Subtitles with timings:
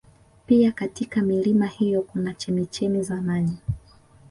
[0.45, 3.57] Pia katika milima hiyo kuna chemichemi za maji